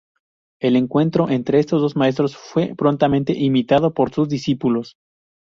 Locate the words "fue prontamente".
2.35-3.33